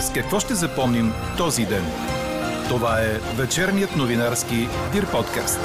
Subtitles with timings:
[0.00, 1.84] С какво ще запомним този ден?
[2.68, 5.60] Това е вечерният новинарски Дир подкаст.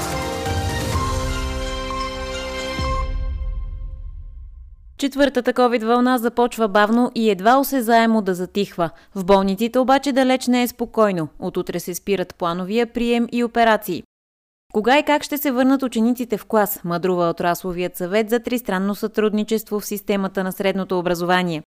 [4.97, 8.89] Четвъртата COVID вълна започва бавно и едва осезаемо да затихва.
[9.15, 11.27] В болниците обаче далеч не е спокойно.
[11.39, 14.03] От утре се спират плановия прием и операции.
[14.73, 19.79] Кога и как ще се върнат учениците в клас, мъдрува отрасловият съвет за тристранно сътрудничество
[19.79, 21.63] в системата на средното образование.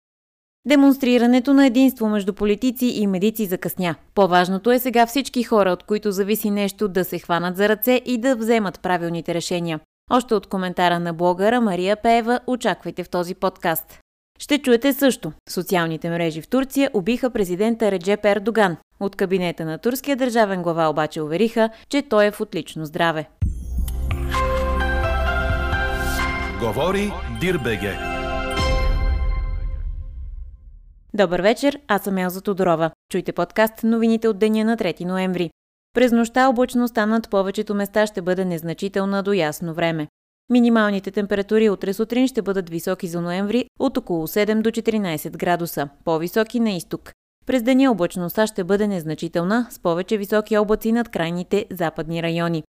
[0.68, 3.94] Демонстрирането на единство между политици и медици закъсня.
[4.14, 8.18] По-важното е сега всички хора, от които зависи нещо, да се хванат за ръце и
[8.18, 9.80] да вземат правилните решения.
[10.10, 13.98] Още от коментара на блогъра Мария Пеева очаквайте в този подкаст.
[14.38, 15.32] Ще чуете също.
[15.50, 18.76] Социалните мрежи в Турция убиха президента Реджеп Ердоган.
[19.00, 23.28] От кабинета на турския държавен глава обаче увериха, че той е в отлично здраве.
[26.60, 28.11] Говори Дирбеге.
[31.14, 32.90] Добър вечер, аз съм Елза Тодорова.
[33.10, 35.50] Чуйте подкаст новините от деня на 3 ноември.
[35.94, 40.08] През нощта облачността над повечето места ще бъде незначителна до ясно време.
[40.50, 45.88] Минималните температури утре сутрин ще бъдат високи за ноември от около 7 до 14 градуса,
[46.04, 47.12] по-високи на изток.
[47.46, 52.62] През деня облачността ще бъде незначителна, с повече високи облаци над крайните западни райони.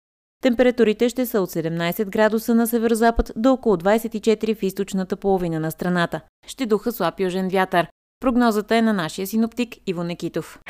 [0.42, 5.70] Температурите ще са от 17 градуса на северозапад до около 24 в източната половина на
[5.70, 6.20] страната.
[6.46, 7.88] Ще духа слаб южен вятър.
[8.20, 10.60] Прогнозата е на нашия синоптик Иво Некитов.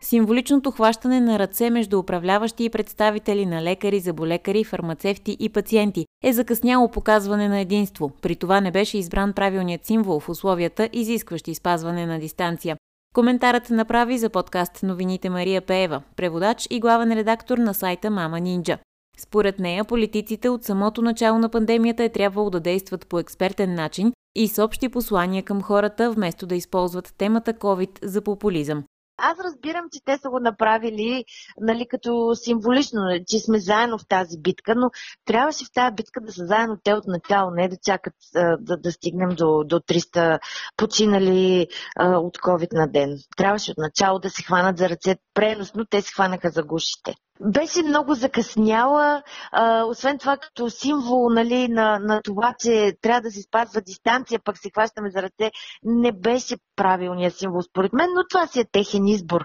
[0.00, 6.32] Символичното хващане на ръце между управляващи и представители на лекари, заболекари, фармацевти и пациенти е
[6.32, 8.12] закъсняло показване на единство.
[8.22, 12.76] При това не беше избран правилният символ в условията, изискващи спазване на дистанция.
[13.14, 18.78] Коментарът направи за подкаст новините Мария Пеева, преводач и главен редактор на сайта Мама Нинджа.
[19.18, 24.12] Според нея, политиците от самото начало на пандемията е трябвало да действат по експертен начин
[24.34, 28.84] и с общи послания към хората, вместо да използват темата COVID за популизъм.
[29.18, 31.24] Аз разбирам, че те са го направили
[31.60, 34.90] нали, като символично, че сме заедно в тази битка, но
[35.24, 38.14] трябваше в тази битка да са заедно те от начало, не да чакат
[38.60, 40.38] да, да стигнем до, до 300
[40.76, 41.66] починали
[41.96, 43.18] а, от COVID на ден.
[43.36, 47.82] Трябваше от начало да се хванат за ръце преносно, те се хванаха за гушите беше
[47.82, 49.22] много закъсняла,
[49.52, 54.40] а, освен това като символ нали, на, на това, че трябва да се спазва дистанция,
[54.44, 55.50] пък се хващаме за ръце,
[55.82, 59.44] не беше правилният символ според мен, но това си е техен избор.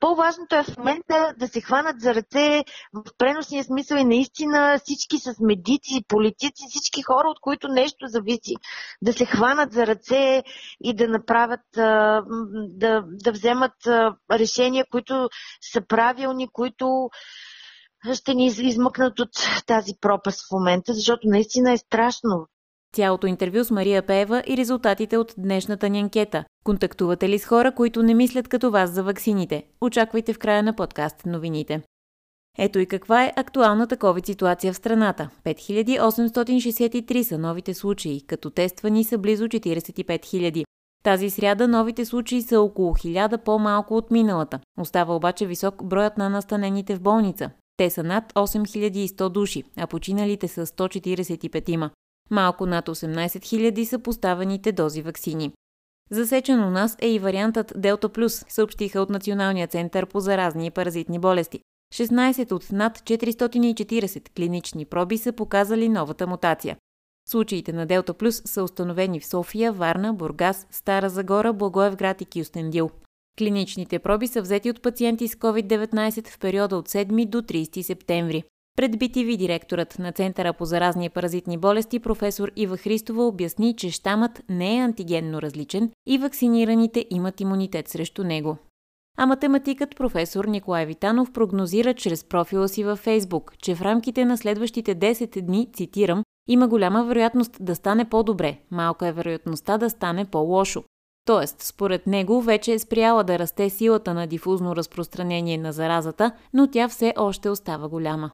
[0.00, 5.18] По-важното е в момента да се хванат за ръце в преносния смисъл и наистина всички
[5.18, 8.54] с медици, политици, всички хора, от които нещо зависи,
[9.02, 10.42] да се хванат за ръце
[10.84, 13.72] и да направят, да, да вземат
[14.30, 15.28] решения, които
[15.72, 17.10] са правилни, които
[18.14, 19.30] ще ни измъкнат от
[19.66, 22.46] тази пропаст в момента, защото наистина е страшно.
[22.94, 26.44] Цялото интервю с Мария Пеева и резултатите от днешната ни анкета.
[26.64, 29.62] Контактувате ли с хора, които не мислят като вас за ваксините?
[29.80, 31.82] Очаквайте в края на подкаст новините.
[32.58, 35.30] Ето и каква е актуалната COVID ситуация в страната.
[35.44, 40.64] 5863 са новите случаи, като тествани са близо 45 000.
[41.04, 44.60] Тази сряда новите случаи са около 1000 по-малко от миналата.
[44.80, 47.50] Остава обаче висок броят на настанените в болница.
[47.76, 51.90] Те са над 8100 души, а починалите са 145
[52.30, 55.52] Малко над 18 000 са поставените дози вакцини.
[56.10, 60.70] Засечен у нас е и вариантът Делта Плюс, съобщиха от Националния център по заразни и
[60.70, 61.60] паразитни болести.
[61.94, 66.76] 16 от над 440 клинични проби са показали новата мутация.
[67.28, 72.90] Случаите на Делта Плюс са установени в София, Варна, Бургас, Стара Загора, Благоевград и Кюстендил.
[73.38, 78.44] Клиничните проби са взети от пациенти с COVID-19 в периода от 7 до 30 септември.
[78.76, 83.90] Пред BTV директорът на Центъра по заразни и паразитни болести професор Ива Христова обясни, че
[83.90, 88.56] щамът не е антигенно различен и вакцинираните имат имунитет срещу него.
[89.16, 94.38] А математикът професор Николай Витанов прогнозира чрез профила си във Фейсбук, че в рамките на
[94.38, 100.24] следващите 10 дни, цитирам, има голяма вероятност да стане по-добре, малка е вероятността да стане
[100.24, 100.84] по-лошо.
[101.26, 106.70] Тоест, според него вече е спряла да расте силата на дифузно разпространение на заразата, но
[106.70, 108.30] тя все още остава голяма.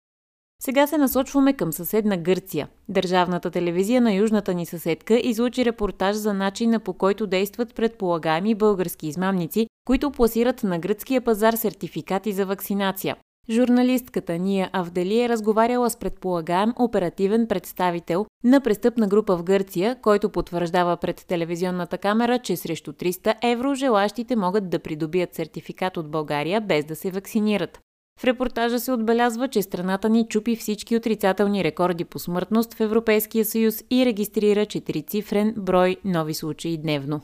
[0.62, 2.68] Сега се насочваме към съседна Гърция.
[2.88, 9.06] Държавната телевизия на южната ни съседка излучи репортаж за начина по който действат предполагаеми български
[9.06, 13.16] измамници, които пласират на гръцкия пазар сертификати за вакцинация.
[13.50, 20.30] Журналистката Ния Авдели е разговаряла с предполагаем оперативен представител на престъпна група в Гърция, който
[20.30, 26.60] потвърждава пред телевизионната камера, че срещу 300 евро желащите могат да придобият сертификат от България
[26.60, 27.80] без да се вакцинират.
[28.20, 33.44] В репортажа се отбелязва, че страната ни чупи всички отрицателни рекорди по смъртност в Европейския
[33.44, 37.20] съюз и регистрира четирицифрен брой нови случаи дневно.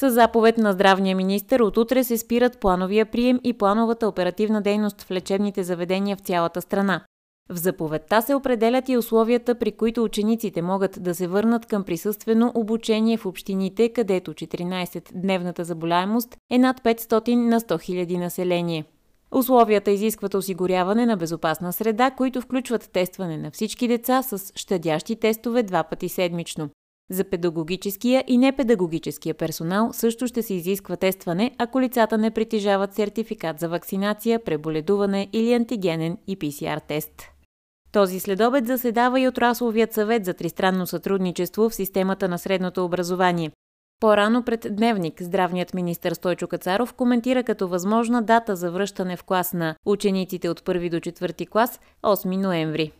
[0.00, 5.02] С заповед на здравния министр от утре се спират плановия прием и плановата оперативна дейност
[5.02, 7.04] в лечебните заведения в цялата страна.
[7.50, 12.52] В заповедта се определят и условията, при които учениците могат да се върнат към присъствено
[12.54, 18.84] обучение в общините, където 14-дневната заболяемост е над 500 на 100 000 население.
[19.34, 25.62] Условията изискват осигуряване на безопасна среда, които включват тестване на всички деца с щадящи тестове
[25.62, 26.70] два пъти седмично.
[27.10, 33.60] За педагогическия и непедагогическия персонал също ще се изисква тестване, ако лицата не притежават сертификат
[33.60, 37.28] за вакцинация, преболедуване или антигенен и ПСР тест.
[37.92, 43.50] Този следобед заседава и отрасловият съвет за тристранно сътрудничество в системата на средното образование.
[44.00, 49.52] По-рано пред Дневник здравният министр Стойчо Кацаров коментира като възможна дата за връщане в клас
[49.52, 52.92] на учениците от 1 до 4 клас 8 ноември.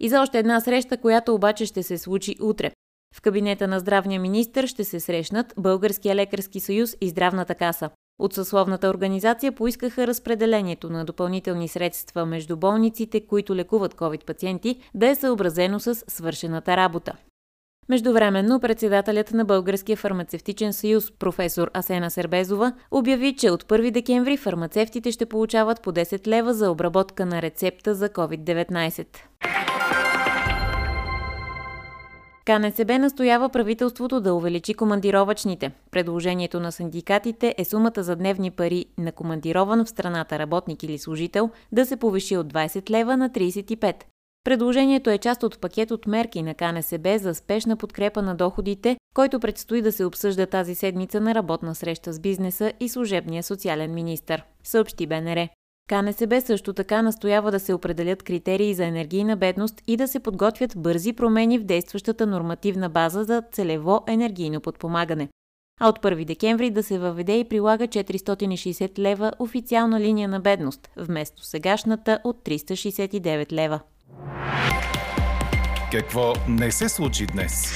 [0.00, 2.70] И за още една среща, която обаче ще се случи утре.
[3.14, 7.90] В кабинета на здравния министр ще се срещнат Българския лекарски съюз и Здравната каса.
[8.18, 15.08] От съсловната организация поискаха разпределението на допълнителни средства между болниците, които лекуват COVID пациенти, да
[15.08, 17.12] е съобразено с свършената работа.
[17.88, 25.12] Междувременно председателят на Българския фармацевтичен съюз, професор Асена Сербезова, обяви, че от 1 декември фармацевтите
[25.12, 29.06] ще получават по 10 лева за обработка на рецепта за COVID-19.
[32.50, 35.72] КНСБ настоява правителството да увеличи командировачните.
[35.90, 41.50] Предложението на синдикатите е сумата за дневни пари на командирован в страната работник или служител
[41.72, 43.94] да се повиши от 20 лева на 35.
[44.44, 49.40] Предложението е част от пакет от мерки на КНСБ за спешна подкрепа на доходите, който
[49.40, 54.42] предстои да се обсъжда тази седмица на работна среща с бизнеса и служебния социален министр,
[54.64, 55.48] съобщи БНР.
[55.88, 60.72] КНСБ също така настоява да се определят критерии за енергийна бедност и да се подготвят
[60.76, 65.28] бързи промени в действащата нормативна база за целево енергийно подпомагане.
[65.80, 70.90] А от 1 декември да се въведе и прилага 460 лева официална линия на бедност,
[70.96, 73.80] вместо сегашната от 369 лева.
[75.92, 77.72] Какво не се случи днес?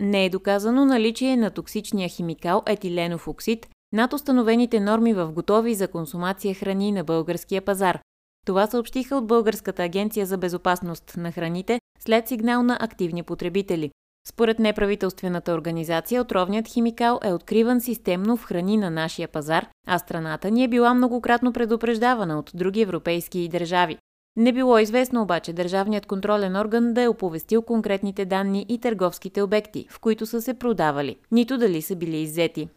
[0.00, 5.88] Не е доказано наличие на токсичния химикал етиленов оксид над установените норми в готови за
[5.88, 8.00] консумация храни на българския пазар.
[8.46, 13.90] Това съобщиха от Българската агенция за безопасност на храните след сигнал на активни потребители.
[14.28, 20.50] Според неправителствената организация, отровният химикал е откриван системно в храни на нашия пазар, а страната
[20.50, 23.98] ни е била многократно предупреждавана от други европейски държави.
[24.38, 29.86] Не било известно обаче държавният контролен орган да е оповестил конкретните данни и търговските обекти,
[29.90, 32.68] в които са се продавали, нито дали са били иззети.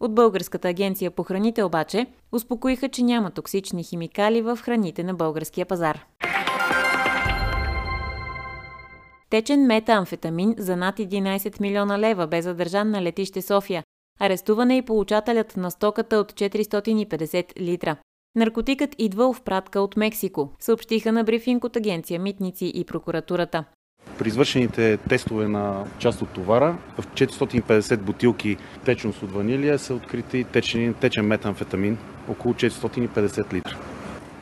[0.00, 5.66] От Българската агенция по храните обаче успокоиха, че няма токсични химикали в храните на българския
[5.66, 6.04] пазар.
[9.30, 13.82] Течен метаамфетамин за над 11 милиона лева бе задържан на летище София.
[14.20, 17.96] Арестуван е и получателят на стоката от 450 литра.
[18.36, 23.64] Наркотикът идва в пратка от Мексико, съобщиха на брифинг от агенция Митници и прокуратурата.
[24.18, 30.44] При извършените тестове на част от товара, в 450 бутилки течност от ванилия са открити
[30.44, 31.98] течен, течен метамфетамин,
[32.28, 33.78] около 450 литра.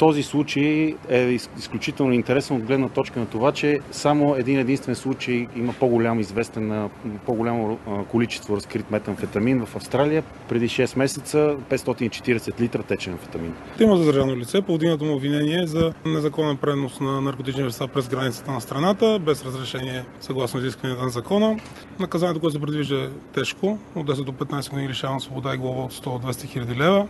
[0.02, 5.49] Този случай е изключително интересен от гледна точка на това, че само един единствен случай
[5.56, 6.90] има по-голям известен,
[7.26, 7.78] по-голямо
[8.11, 10.23] количество разкрит метамфетамин в Австралия.
[10.49, 13.54] Преди 6 месеца 540 литра течен амфетамин.
[13.80, 18.61] Има задържано лице, повдигнато му обвинение за незаконен пренос на наркотични вещества през границата на
[18.61, 21.56] страната, без разрешение съгласно изискванията на закона.
[22.00, 25.82] Наказанието, което се предвижда е тежко, от 10 до 15 години лишаване свобода и глоба
[25.82, 27.09] от 100-200 хиляди лева.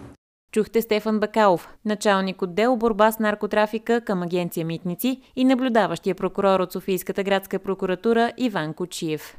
[0.53, 6.73] Чухте Стефан Бакалов, началник отдел борба с наркотрафика към агенция Митници и наблюдаващия прокурор от
[6.73, 9.39] Софийската градска прокуратура Иван Кочиев.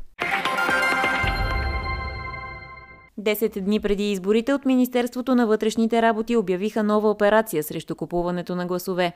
[3.18, 8.66] Десет дни преди изборите от Министерството на вътрешните работи обявиха нова операция срещу купуването на
[8.66, 9.14] гласове.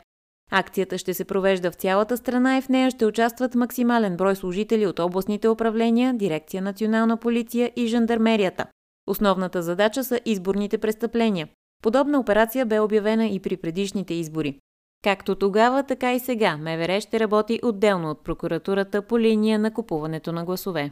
[0.51, 4.87] Акцията ще се провежда в цялата страна и в нея ще участват максимален брой служители
[4.87, 8.65] от областните управления, дирекция национална полиция и жандармерията.
[9.07, 11.47] Основната задача са изборните престъпления.
[11.83, 14.59] Подобна операция бе обявена и при предишните избори.
[15.03, 20.31] Както тогава, така и сега МВР ще работи отделно от прокуратурата по линия на купуването
[20.31, 20.91] на гласове.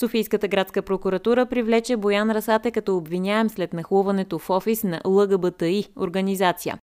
[0.00, 6.78] Софийската градска прокуратура привлече Боян Расате като обвиняем след нахлуването в офис на ЛГБТИ организация.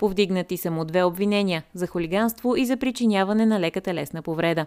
[0.00, 4.66] Повдигнати са му две обвинения– за хулиганство и за причиняване на лека телесна повреда.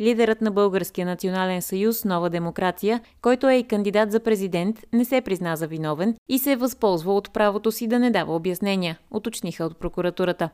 [0.00, 5.20] Лидерът на Българския национален съюз Нова демокрация, който е и кандидат за президент, не се
[5.20, 9.64] призна за виновен и се е възползва от правото си да не дава обяснения, уточниха
[9.64, 10.50] от прокуратурата.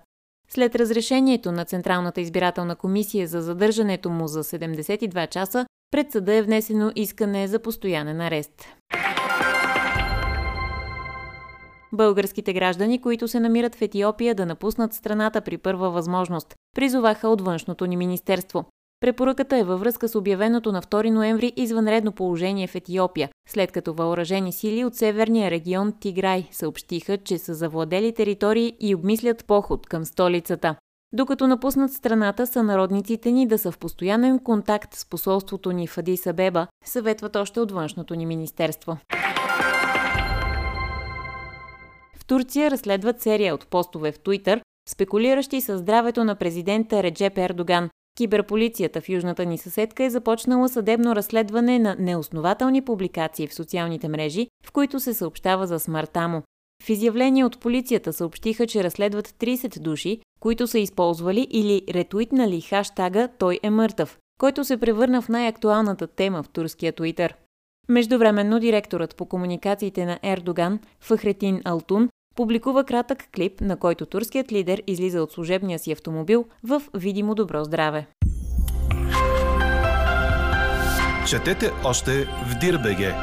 [0.49, 6.43] След разрешението на Централната избирателна комисия за задържането му за 72 часа, пред съда е
[6.43, 8.67] внесено искане за постоянен арест.
[11.93, 17.41] Българските граждани, които се намират в Етиопия да напуснат страната при първа възможност, призоваха от
[17.41, 18.65] външното ни министерство.
[19.01, 23.95] Препоръката е във връзка с обявеното на 2 ноември извънредно положение в Етиопия, след като
[23.95, 30.05] въоръжени сили от северния регион Тиграй съобщиха, че са завладели територии и обмислят поход към
[30.05, 30.75] столицата.
[31.13, 35.99] Докато напуснат страната, са народниците ни да са в постоянен контакт с посолството ни в
[35.99, 38.97] Адис Абеба, съветват още от външното ни министерство.
[42.17, 47.91] В Турция разследват серия от постове в Туитър, спекулиращи със здравето на президента Реджеп Ердоган.
[48.21, 54.49] Киберполицията в южната ни съседка е започнала съдебно разследване на неоснователни публикации в социалните мрежи,
[54.67, 56.43] в които се съобщава за смъртта му.
[56.83, 63.29] В изявление от полицията съобщиха, че разследват 30 души, които са използвали или ретуитнали хаштага
[63.39, 67.35] «Той е мъртъв», който се превърна в най-актуалната тема в турския Туитър.
[67.89, 74.83] Междувременно директорът по комуникациите на Ердоган, Фахретин Алтун, публикува кратък клип, на който турският лидер
[74.87, 78.07] излиза от служебния си автомобил в видимо добро здраве.
[81.29, 83.15] Четете още в Дирбеге!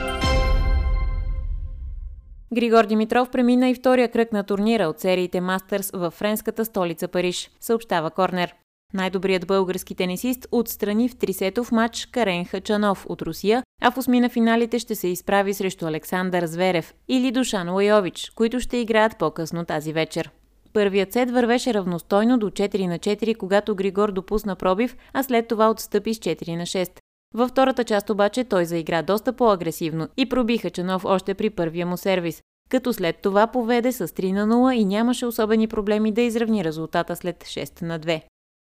[2.54, 7.50] Григор Димитров премина и втория кръг на турнира от сериите Мастърс във френската столица Париж,
[7.60, 8.54] съобщава Корнер.
[8.94, 14.80] Най-добрият български тенисист отстрани в трисетов матч Карен Хачанов от Русия, а в осмина финалите
[14.80, 20.32] ще се изправи срещу Александър Зверев или Душан Лайович, които ще играят по-късно тази вечер.
[20.74, 25.70] Първият сет вървеше равностойно до 4 на 4, когато Григор допусна пробив, а след това
[25.70, 26.90] отстъпи с 4 на 6.
[27.34, 31.98] Във втората част обаче той заигра доста по-агресивно и проби Хачанов още при първия му
[31.98, 36.64] сервис, като след това поведе с 3 на 0 и нямаше особени проблеми да изравни
[36.64, 38.22] резултата след 6 на 2.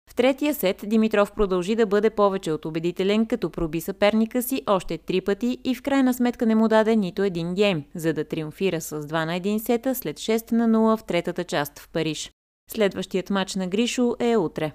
[0.09, 4.97] В третия сет Димитров продължи да бъде повече от убедителен, като проби съперника си още
[4.97, 8.81] три пъти и в крайна сметка не му даде нито един гейм, за да триумфира
[8.81, 12.31] с 2 на 1 сета след 6 на 0 в третата част в Париж.
[12.71, 14.71] Следващият матч на Гришо е утре.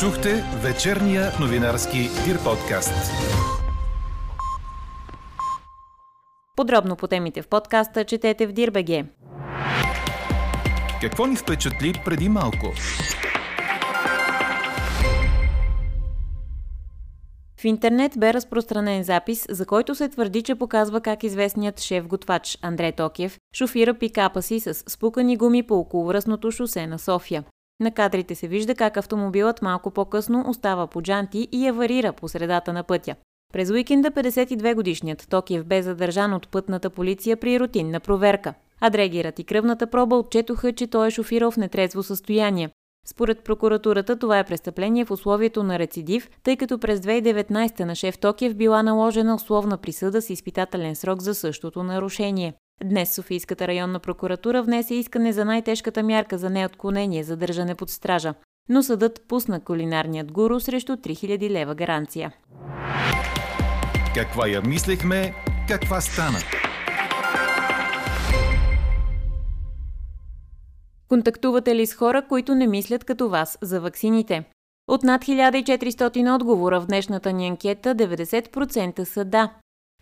[0.00, 3.12] Чухте вечерния новинарски Дир подкаст.
[6.56, 9.04] Подробно по темите в подкаста четете в Дирбеге.
[11.00, 12.72] Какво ни впечатли преди малко?
[17.60, 22.92] В интернет бе разпространен запис, за който се твърди, че показва как известният шеф-готвач Андрей
[22.92, 27.44] Токиев шофира пикапа си с спукани гуми по околовръстното шосе на София.
[27.80, 32.72] На кадрите се вижда как автомобилът малко по-късно остава по джанти и аварира по средата
[32.72, 33.14] на пътя.
[33.52, 38.54] През уикенда 52-годишният Токиев бе задържан от пътната полиция при рутинна проверка.
[38.80, 42.70] А дрегерът и кръвната проба отчетоха, че той е шофирал в нетрезво състояние.
[43.10, 48.18] Според прокуратурата това е престъпление в условието на рецидив, тъй като през 2019 на шеф
[48.18, 52.54] Токиев била наложена условна присъда с изпитателен срок за същото нарушение.
[52.84, 58.34] Днес Софийската районна прокуратура внесе искане за най-тежката мярка за неотклонение за държане под стража,
[58.68, 62.32] но съдът пусна кулинарният гуру срещу 3000 лева гаранция.
[64.14, 65.34] Каква я мислехме,
[65.68, 66.38] каква стана?
[71.08, 74.44] Контактувате ли с хора, които не мислят като вас за ваксините?
[74.88, 79.52] От над 1400 отговора в днешната ни анкета 90% са да.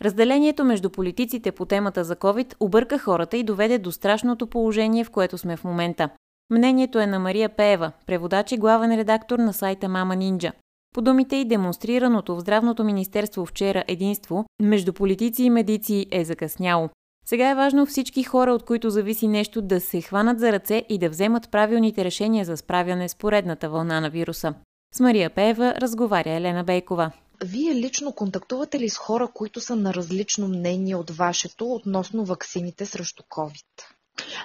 [0.02, 5.10] Разделението между политиците по темата за COVID обърка хората и доведе до страшното положение, в
[5.10, 6.08] което сме в момента.
[6.50, 10.52] Мнението е на Мария Пеева, преводач и главен редактор на сайта Мама Нинджа.
[10.94, 16.88] По думите и демонстрираното в Здравното министерство вчера единство между политици и медици е закъсняло.
[17.28, 20.98] Сега е важно всички хора, от които зависи нещо, да се хванат за ръце и
[20.98, 24.54] да вземат правилните решения за справяне с поредната вълна на вируса.
[24.94, 27.10] С Мария Пеева разговаря Елена Бейкова.
[27.44, 32.86] Вие лично контактувате ли с хора, които са на различно мнение от вашето относно ваксините
[32.86, 33.64] срещу COVID?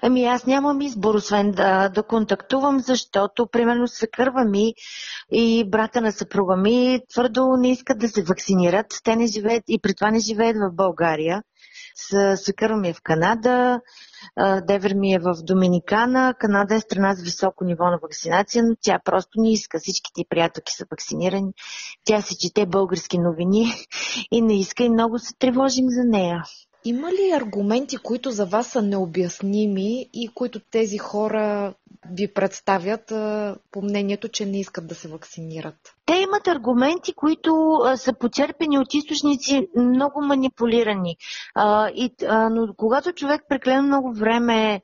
[0.02, 4.74] Ами аз нямам избор, освен да, да контактувам, защото, примерно, свекърва ми
[5.32, 8.86] и брата на съпруга ми твърдо не искат да се вакцинират.
[9.04, 11.44] Те не живеят и при това не живеят в България.
[12.36, 13.82] Свекърва ми е в Канада,
[14.68, 16.36] Девер ми е в Доминикана.
[16.40, 19.80] Канада е страна с високо ниво на вакцинация, но тя просто не иска.
[19.80, 21.52] Всички ти приятелки са вакцинирани.
[22.04, 23.74] Тя си чете български новини
[24.32, 26.44] и не иска и много се тревожим за нея.
[26.86, 31.74] Има ли аргументи, които за вас са необясними и които тези хора
[32.12, 33.14] ви представят
[33.72, 35.76] по мнението, че не искат да се вакцинират?
[36.06, 41.18] Те имат аргументи, които са почерпени от източници много манипулирани.
[42.52, 44.82] Но когато човек прекалено много време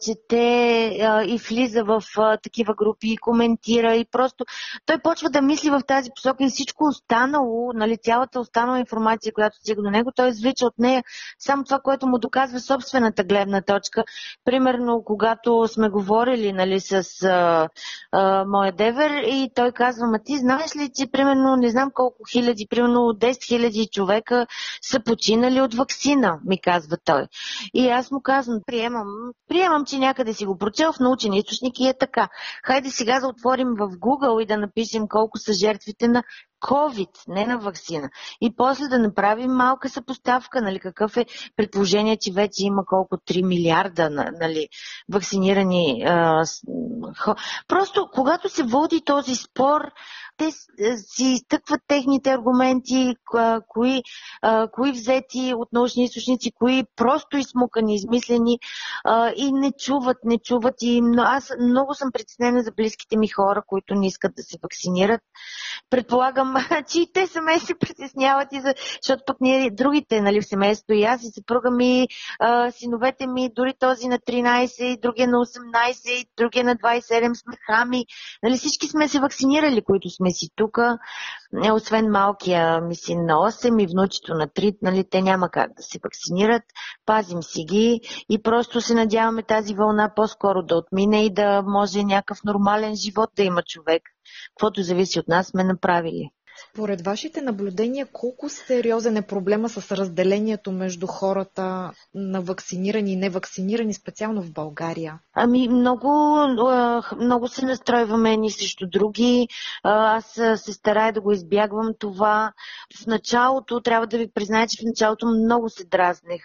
[0.00, 0.90] чете
[1.26, 2.02] и влиза в
[2.42, 4.44] такива групи и коментира и просто
[4.86, 9.56] той почва да мисли в тази посока и всичко останало, нали, цялата останала информация, която
[9.56, 11.02] стига до него, той извлича от нея
[11.38, 14.04] само това, което му доказва собствената гледна точка.
[14.44, 17.68] Примерно, когато сме говорили нали, с а,
[18.12, 22.16] а, моя девер и той казва, ма ти знаеш ли, че примерно не знам колко
[22.32, 24.46] хиляди, примерно 10 хиляди човека
[24.82, 27.26] са починали от вакцина, ми казва той.
[27.74, 29.06] И аз му казвам, приемам,
[29.48, 32.28] приемам, че някъде си го прочел в научен източник и е така.
[32.64, 36.22] Хайде сега да отворим в Google и да напишем колко са жертвите на
[36.60, 38.10] COVID, не на вакцина.
[38.40, 43.46] И после да направим малка съпоставка, нали, какъв е предположение, че вече има колко 3
[43.46, 44.10] милиарда
[44.40, 44.68] нали,
[45.12, 46.44] вакцинирани а,
[47.18, 47.34] хо...
[47.68, 49.80] Просто, когато се води този спор,
[50.36, 50.50] те
[50.96, 53.16] си изтъкват техните аргументи,
[53.68, 54.02] кои,
[54.72, 58.58] кои взети от научни източници, кои просто измукани, измислени
[59.36, 60.74] и не чуват, не чуват.
[60.80, 65.20] И аз много съм притеснена за близките ми хора, които не искат да се вакцинират.
[65.90, 66.54] Предполагам,
[66.88, 70.92] че и те сами се притесняват, и за, защото пък ние другите нали, в семейството,
[70.92, 72.08] и аз, и съпруга ми,
[72.70, 77.56] синовете ми, дори този на 13, и другия на 18, и другия на 27 сме
[77.66, 78.06] хами.
[78.42, 80.78] Нали, всички сме се вакцинирали, които сме сме си тук.
[81.64, 85.74] Е, освен малкия ми син на 8 и внучето на 3, нали, те няма как
[85.76, 86.62] да се вакцинират.
[87.06, 92.04] Пазим си ги и просто се надяваме тази вълна по-скоро да отмине и да може
[92.04, 94.02] някакъв нормален живот да има човек.
[94.50, 96.30] Каквото зависи от нас сме направили.
[96.70, 103.94] Според вашите наблюдения, колко сериозен е проблема с разделението между хората на вакцинирани и невакцинирани,
[103.94, 105.18] специално в България?
[105.34, 106.38] Ами много,
[107.20, 109.48] много се настройваме едни срещу други.
[109.82, 110.24] Аз
[110.56, 112.52] се старая да го избягвам това.
[113.02, 116.42] В началото, трябва да ви призная, че в началото много се дразнех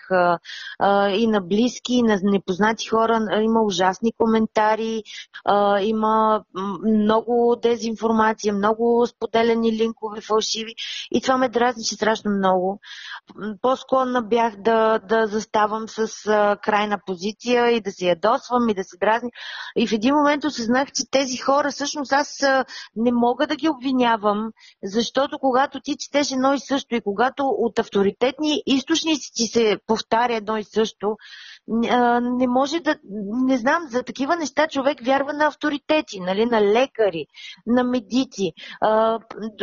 [1.18, 3.20] и на близки, и на непознати хора.
[3.42, 5.04] Има ужасни коментари,
[5.82, 6.44] има
[6.86, 10.76] много дезинформация, много споделени линкове фалшиви
[11.12, 12.80] и това ме дразнише страшно много.
[13.62, 16.08] По-склонна бях да, да заставам с
[16.62, 19.32] крайна позиция и да се ядосвам и да се дразни.
[19.78, 22.40] И в един момент осъзнах, че тези хора, всъщност аз
[22.96, 24.52] не мога да ги обвинявам,
[24.84, 30.36] защото когато ти четеш едно и също и когато от авторитетни източници ти се повтаря
[30.36, 31.18] едно и също,
[32.22, 32.96] не може да,
[33.46, 37.26] не знам, за такива неща човек вярва на авторитети, нали, на лекари,
[37.68, 38.54] на медици,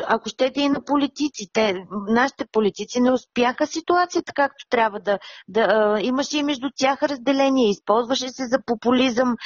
[0.07, 1.49] ако щете и на политици.
[1.53, 7.71] Те, нашите политици не успяха ситуацията както трябва да, да имаше и между тях разделение,
[7.71, 9.37] използваше се за популизъм.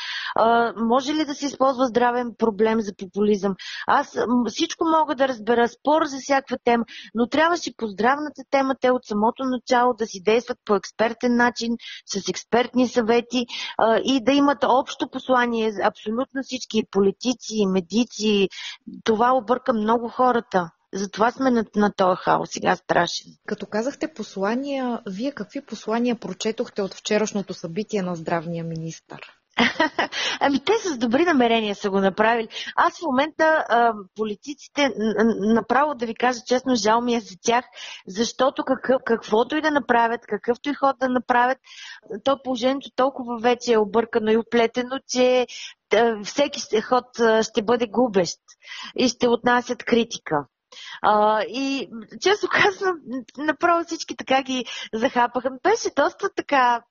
[0.76, 3.54] Може ли да се използва здравен проблем за популизъм?
[3.86, 4.18] Аз
[4.48, 9.04] всичко мога да разбера, спор за всяка тема, но трябваше по здравната тема те от
[9.04, 13.46] самото начало да си действат по експертен начин, с експертни съвети
[13.78, 15.72] а, и да имат общо послание.
[15.84, 18.48] Абсолютно всички политици, медици.
[19.04, 20.70] Това обърка много хората.
[20.94, 23.26] Затова сме на, на този хаос сега страшен.
[23.46, 29.18] Като казахте послания, вие какви послания прочетохте от вчерашното събитие на здравния министр?
[30.40, 32.48] ами те с добри намерения са го направили.
[32.76, 34.90] Аз в момента а, политиците,
[35.54, 37.64] направо да ви кажа честно, жал ми е за тях,
[38.06, 41.58] защото какъв, каквото и да направят, какъвто и ход да направят,
[42.24, 45.46] то положението толкова вече е объркано и оплетено, че
[46.24, 47.04] всеки ход
[47.42, 48.38] ще бъде губещ
[48.96, 50.46] и ще отнасят критика.
[51.02, 51.88] А, и
[52.20, 52.96] често казвам,
[53.38, 55.50] направо всички така ги захапаха.
[55.62, 56.82] Беше доста така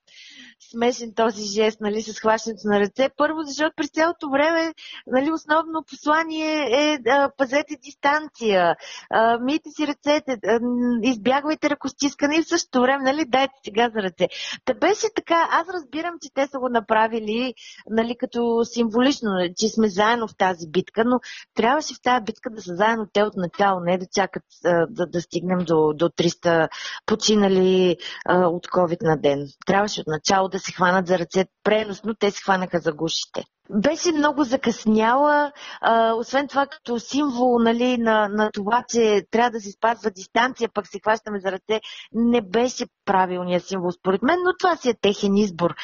[0.71, 3.09] смешен този жест, нали, с хващането на ръце.
[3.17, 4.73] Първо, защото през цялото време,
[5.07, 8.75] нали, основно послание е а, пазете дистанция,
[9.09, 10.59] а, мийте си ръцете, а,
[11.03, 14.27] избягвайте ръкостискане и в същото време, нали, дайте сега за ръце.
[14.65, 17.53] Та беше така, аз разбирам, че те са го направили,
[17.89, 21.19] нали, като символично, че сме заедно в тази битка, но
[21.55, 25.05] трябваше в тази битка да са заедно те от начало, не да чакат а, да,
[25.05, 26.69] да стигнем до, до 300
[27.05, 29.47] починали а, от COVID на ден.
[29.65, 34.11] Трябваше от начало да се хванат за ръце преносно, те се хванаха за гушите беше
[34.11, 39.71] много закъсняла, а, освен това като символ нали, на, на това, че трябва да се
[39.71, 41.81] спазва дистанция, пък се хващаме за ръце,
[42.13, 45.75] не беше правилният символ според мен, но това си е техен избор.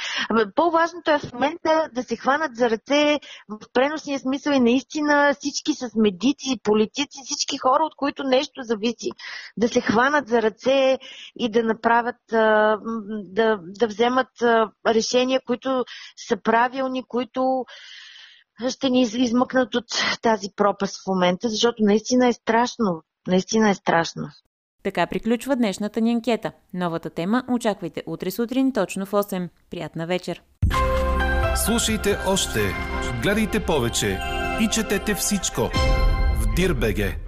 [0.56, 5.74] По-важното е в момента да се хванат за ръце в преносния смисъл и наистина всички
[5.74, 9.10] с медици, политици, всички хора, от които нещо зависи,
[9.58, 10.98] да се хванат за ръце
[11.40, 14.28] и да направят, да, да вземат
[14.88, 15.86] решения, които
[16.28, 17.66] са правилни, които
[18.70, 19.86] ще ни измъкнат от
[20.22, 23.04] тази пропаст в момента, защото наистина е страшно.
[23.28, 24.30] Наистина е страшно.
[24.84, 26.52] Така приключва днешната ни анкета.
[26.74, 29.50] Новата тема очаквайте утре сутрин точно в 8.
[29.70, 30.42] Приятна вечер!
[31.66, 32.60] Слушайте още,
[33.22, 34.20] гледайте повече
[34.62, 35.62] и четете всичко
[36.42, 37.27] в Дирбеге.